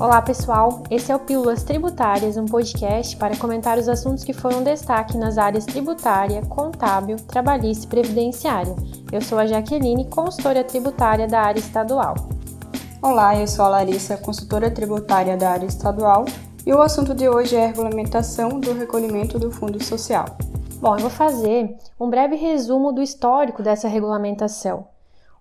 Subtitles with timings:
[0.00, 4.62] Olá pessoal, esse é o Pílulas Tributárias, um podcast para comentar os assuntos que foram
[4.62, 8.74] destaque nas áreas tributária, contábil, trabalhista e previdenciária.
[9.12, 12.14] Eu sou a Jaqueline, consultora tributária da área estadual.
[13.02, 16.24] Olá, eu sou a Larissa, consultora tributária da área estadual,
[16.64, 20.24] e o assunto de hoje é a regulamentação do recolhimento do Fundo Social.
[20.80, 24.86] Bom, eu vou fazer um breve resumo do histórico dessa regulamentação.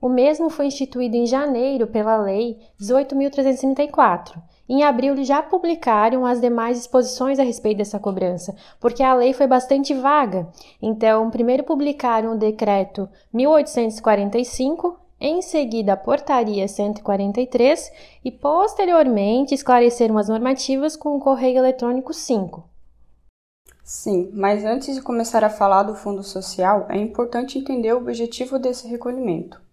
[0.00, 4.40] O mesmo foi instituído em janeiro pela Lei 18.334.
[4.68, 9.46] Em abril, já publicaram as demais disposições a respeito dessa cobrança, porque a lei foi
[9.46, 10.46] bastante vaga.
[10.80, 17.90] Então, primeiro publicaram o decreto 1845, em seguida a portaria 143
[18.22, 22.62] e posteriormente esclareceram as normativas com o correio eletrônico 5.
[23.82, 28.58] Sim, mas antes de começar a falar do Fundo Social, é importante entender o objetivo
[28.58, 29.66] desse recolhimento.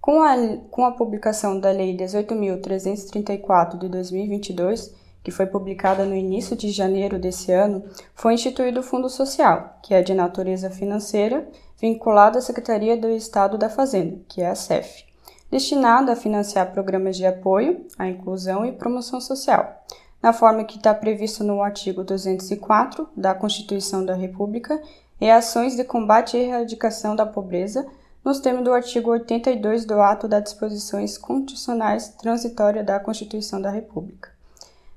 [0.00, 0.34] Com a,
[0.70, 7.18] com a publicação da Lei 18.334 de 2022, que foi publicada no início de janeiro
[7.18, 11.46] desse ano, foi instituído o Fundo Social, que é de natureza financeira,
[11.78, 15.04] vinculado à Secretaria do Estado da Fazenda, que é a SEF,
[15.50, 19.84] destinado a financiar programas de apoio à inclusão e promoção social,
[20.22, 24.80] na forma que está previsto no artigo 204 da Constituição da República,
[25.20, 27.86] e ações de combate e erradicação da pobreza,
[28.24, 34.30] nos termos do artigo 82 do Ato das Disposições Constitucionais Transitórias da Constituição da República.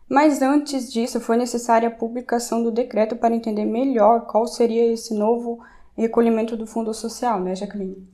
[0.10, 5.14] Mas antes disso, foi necessária a publicação do decreto para entender melhor qual seria esse
[5.14, 5.64] novo
[5.98, 8.13] recolhimento do Fundo Social, né, Jacqueline?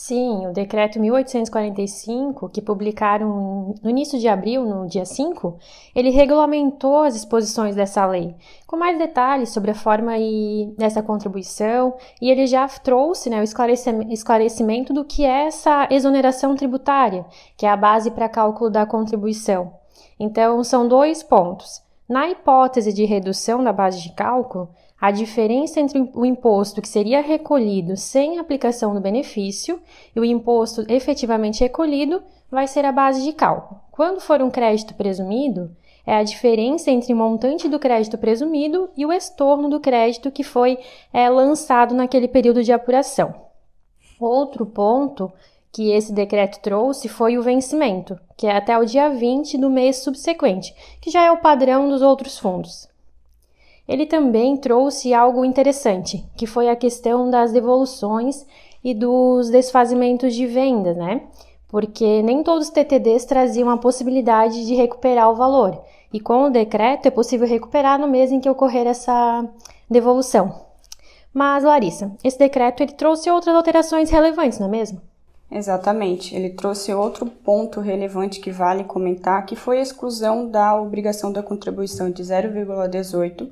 [0.00, 5.58] Sim, o decreto 1845, que publicaram no início de abril, no dia 5,
[5.92, 8.32] ele regulamentou as disposições dessa lei,
[8.64, 14.12] com mais detalhes sobre a forma e dessa contribuição, e ele já trouxe né, o
[14.12, 19.72] esclarecimento do que é essa exoneração tributária, que é a base para cálculo da contribuição.
[20.18, 21.82] Então, são dois pontos.
[22.08, 27.20] Na hipótese de redução da base de cálculo, a diferença entre o imposto que seria
[27.20, 29.80] recolhido sem aplicação do benefício
[30.14, 33.80] e o imposto efetivamente recolhido vai ser a base de cálculo.
[33.92, 35.70] Quando for um crédito presumido,
[36.04, 40.42] é a diferença entre o montante do crédito presumido e o estorno do crédito que
[40.42, 40.78] foi
[41.12, 43.34] é, lançado naquele período de apuração.
[44.18, 45.30] Outro ponto
[45.70, 49.98] que esse decreto trouxe foi o vencimento, que é até o dia 20 do mês
[49.98, 52.88] subsequente, que já é o padrão dos outros fundos.
[53.88, 58.44] Ele também trouxe algo interessante, que foi a questão das devoluções
[58.84, 61.22] e dos desfazimentos de vendas, né?
[61.66, 65.82] Porque nem todos os TTDs traziam a possibilidade de recuperar o valor.
[66.12, 69.46] E com o decreto é possível recuperar no mês em que ocorrer essa
[69.90, 70.68] devolução.
[71.32, 75.00] Mas, Larissa, esse decreto ele trouxe outras alterações relevantes, não é mesmo?
[75.50, 76.34] Exatamente.
[76.34, 81.42] Ele trouxe outro ponto relevante que vale comentar, que foi a exclusão da obrigação da
[81.42, 83.48] contribuição de 0,18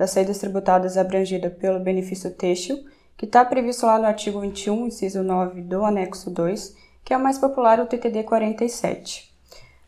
[0.00, 2.82] das saídas tributadas abrangida pelo benefício têxtil,
[3.18, 6.74] que está previsto lá no artigo 21, inciso 9 do anexo 2,
[7.04, 9.30] que é o mais popular, o TTD 47.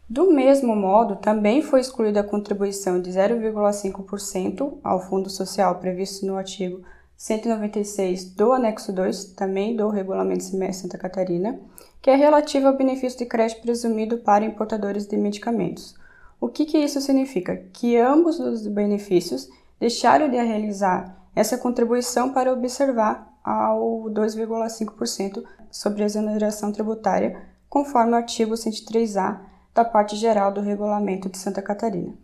[0.07, 6.37] Do mesmo modo, também foi excluída a contribuição de 0,5% ao Fundo Social previsto no
[6.37, 6.83] artigo
[7.17, 11.59] 196 do anexo 2, também do Regulamento Semestre Santa Catarina,
[12.03, 15.95] que é relativa ao benefício de crédito presumido para importadores de medicamentos.
[16.39, 17.57] O que, que isso significa?
[17.73, 19.49] Que ambos os benefícios
[19.83, 28.15] deixaram de realizar essa contribuição para observar ao 2,5% sobre a exoneração tributária, conforme o
[28.15, 29.41] artigo 103A
[29.75, 32.15] da parte geral do Regulamento de Santa Catarina.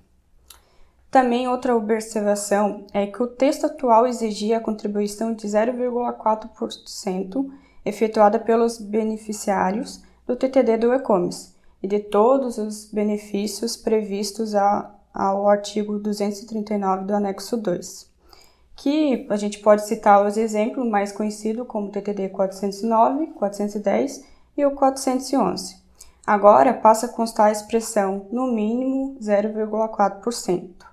[1.11, 7.51] Também outra observação é que o texto atual exigia a contribuição de 0,4%
[7.85, 15.49] efetuada pelos beneficiários do TTD do e-commerce e de todos os benefícios previstos a ao
[15.49, 18.11] artigo 239 do anexo 2,
[18.77, 24.25] que a gente pode citar os exemplos mais conhecidos como TTD 409, 410
[24.57, 25.77] e o 411.
[26.27, 30.87] Agora passa a constar a expressão no mínimo 0,4%.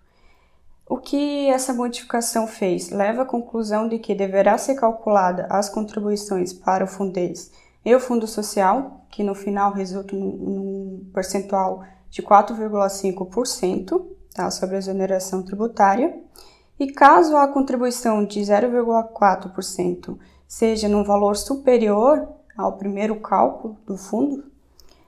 [0.88, 2.92] O que essa modificação fez?
[2.92, 7.51] Leva à conclusão de que deverá ser calculada as contribuições para o Fundez
[7.84, 14.06] e o Fundo Social, que no final resulta num percentual de 4,5%,
[14.36, 16.20] tá, sobre a exoneração tributária.
[16.78, 20.18] E caso a contribuição de 0,4%
[20.48, 24.44] seja num valor superior ao primeiro cálculo do fundo,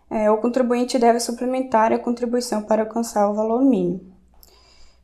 [0.10, 4.16] é, o contribuinte deve suplementar a contribuição para alcançar o valor mínimo.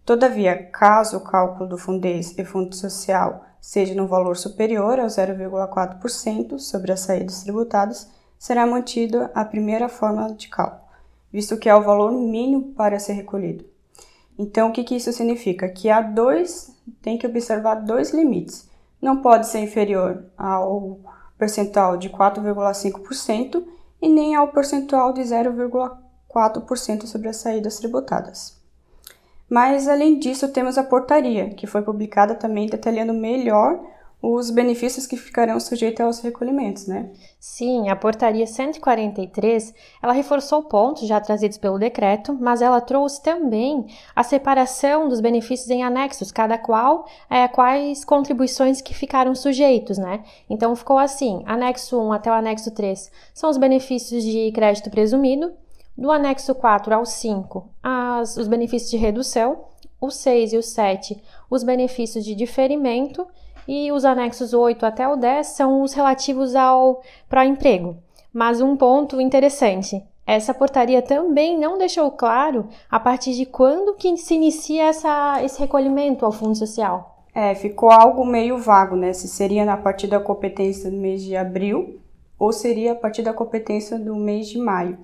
[0.05, 6.57] Todavia, caso o cálculo do Fundez e Fundo Social seja no valor superior ao 0,4%
[6.57, 8.09] sobre as saídas tributadas,
[8.39, 10.83] será mantida a primeira fórmula de cálculo
[11.33, 13.65] visto que é o valor mínimo para ser recolhido.
[14.37, 15.69] Então, o que, que isso significa?
[15.69, 18.67] Que há dois, tem que observar dois limites.
[19.01, 20.99] Não pode ser inferior ao
[21.37, 23.63] percentual de 4,5%
[24.01, 28.61] e nem ao percentual de 0,4% sobre as saídas tributadas.
[29.49, 33.79] Mas, além disso, temos a portaria, que foi publicada também detalhando melhor
[34.25, 37.09] os benefícios que ficarão sujeitos aos recolhimentos, né?
[37.37, 43.85] Sim, a portaria 143, ela reforçou pontos já trazidos pelo decreto, mas ela trouxe também
[44.15, 50.23] a separação dos benefícios em anexos, cada qual é, quais contribuições que ficaram sujeitos, né?
[50.49, 55.51] Então ficou assim, anexo 1 até o anexo 3 são os benefícios de crédito presumido,
[55.97, 59.65] do anexo 4 ao 5, as, os benefícios de redução,
[59.99, 63.27] o 6 e o 7, os benefícios de diferimento,
[63.67, 67.97] e os anexos 8 até o 10 são os relativos ao pró-emprego.
[68.33, 74.15] Mas um ponto interessante, essa portaria também não deixou claro a partir de quando que
[74.17, 77.25] se inicia essa, esse recolhimento ao Fundo Social.
[77.35, 79.11] É, ficou algo meio vago, né?
[79.11, 81.99] Se seria a partir da competência do mês de abril
[82.37, 84.97] ou seria a partir da competência do mês de maio.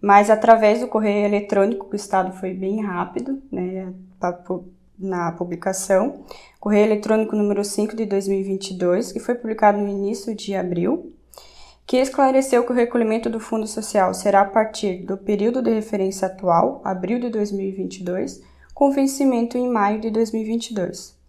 [0.00, 3.92] Mas através do correio eletrônico, o Estado foi bem rápido, né?
[5.02, 6.24] Na publicação,
[6.60, 11.12] Correio Eletrônico número 5 de 2022, que foi publicado no início de abril,
[11.86, 16.26] que esclareceu que o recolhimento do Fundo Social será a partir do período de referência
[16.26, 18.40] atual, abril de 2022,
[18.72, 21.20] com vencimento em maio de 2022.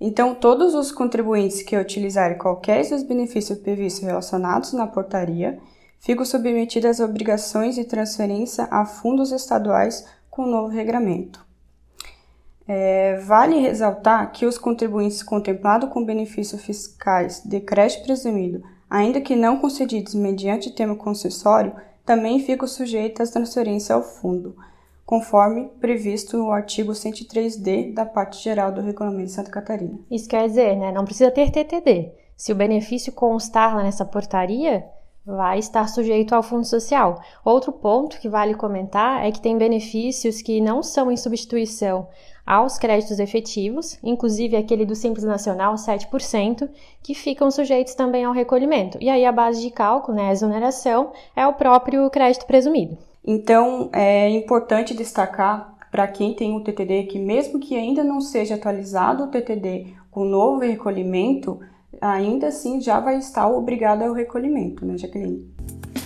[0.00, 5.58] Então, todos os contribuintes que utilizarem qualquer dos benefícios previstos relacionados na portaria
[6.00, 11.45] ficam submetidos às obrigações de transferência a fundos estaduais com o novo regramento.
[12.68, 19.36] É, vale ressaltar que os contribuintes contemplados com benefícios fiscais de crédito presumido, ainda que
[19.36, 21.72] não concedidos mediante termo concessório,
[22.04, 24.56] também ficam sujeitos às transferências ao fundo,
[25.04, 29.98] conforme previsto no artigo 103D da parte geral do Regulamento de Santa Catarina.
[30.10, 32.12] Isso quer dizer, né, não precisa ter TTD.
[32.36, 34.84] Se o benefício constar lá nessa portaria,
[35.26, 37.20] vai estar sujeito ao fundo social.
[37.44, 42.06] Outro ponto que vale comentar é que tem benefícios que não são em substituição
[42.46, 46.68] aos créditos efetivos, inclusive aquele do Simples Nacional, 7%,
[47.02, 48.98] que ficam sujeitos também ao recolhimento.
[49.00, 52.96] E aí a base de cálculo, né, a exoneração, é o próprio crédito presumido.
[53.26, 58.54] Então, é importante destacar para quem tem o TTD que mesmo que ainda não seja
[58.54, 61.58] atualizado o TTD com novo recolhimento,
[62.00, 65.48] ainda assim já vai estar obrigado ao recolhimento, né, Jaqueline?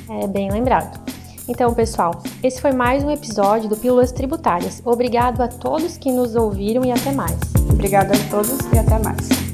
[0.09, 1.01] É bem lembrado.
[1.49, 4.81] Então, pessoal, esse foi mais um episódio do Pílulas Tributárias.
[4.85, 7.39] Obrigado a todos que nos ouviram e até mais.
[7.69, 9.50] Obrigada a todos e até mais.